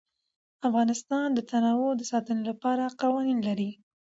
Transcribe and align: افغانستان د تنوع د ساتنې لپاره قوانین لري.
افغانستان 0.67 1.27
د 1.33 1.39
تنوع 1.49 1.91
د 1.97 2.01
ساتنې 2.11 2.43
لپاره 2.49 2.83
قوانین 3.01 3.39
لري. 3.47 3.71